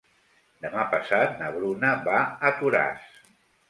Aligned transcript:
Demà 0.65 0.85
passat 0.95 1.37
na 1.43 1.53
Bruna 1.59 1.95
va 2.11 2.27
a 2.53 2.57
Toràs. 2.65 3.11